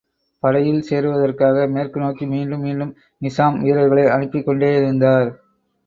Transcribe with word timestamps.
படையில் 0.43 0.85
சேருவதற்காக 0.89 1.67
மேற்கு 1.67 1.99
நோக்கி 1.99 2.25
மீண்டும் 2.25 2.59
மீண்டும் 2.59 2.93
நிசாம் 3.21 3.59
வீரர்களை 3.61 4.05
அனுப்பிக் 4.07 4.47
கொண்டேயிருந்தார். 4.47 5.29